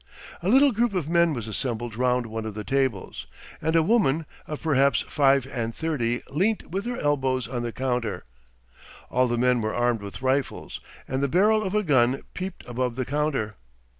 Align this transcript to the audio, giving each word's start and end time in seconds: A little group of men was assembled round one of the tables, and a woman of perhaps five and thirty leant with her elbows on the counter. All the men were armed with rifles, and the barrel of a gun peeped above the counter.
A 0.41 0.49
little 0.49 0.71
group 0.71 0.95
of 0.95 1.07
men 1.07 1.31
was 1.31 1.47
assembled 1.47 1.95
round 1.95 2.25
one 2.25 2.43
of 2.47 2.55
the 2.55 2.63
tables, 2.63 3.27
and 3.61 3.75
a 3.75 3.83
woman 3.83 4.25
of 4.47 4.59
perhaps 4.63 5.01
five 5.07 5.45
and 5.45 5.75
thirty 5.75 6.23
leant 6.27 6.71
with 6.71 6.85
her 6.85 6.97
elbows 6.97 7.47
on 7.47 7.61
the 7.61 7.71
counter. 7.71 8.23
All 9.11 9.27
the 9.27 9.37
men 9.37 9.61
were 9.61 9.75
armed 9.75 10.01
with 10.01 10.23
rifles, 10.23 10.81
and 11.07 11.21
the 11.21 11.27
barrel 11.27 11.61
of 11.61 11.75
a 11.75 11.83
gun 11.83 12.23
peeped 12.33 12.65
above 12.67 12.95
the 12.95 13.05
counter. 13.05 13.57